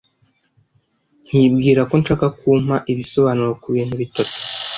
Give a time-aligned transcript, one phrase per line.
[1.25, 4.37] nkibwirako nshaka ko umpa ibisobanuro kubintu bitatu.